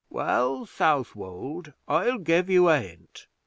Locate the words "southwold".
0.65-1.73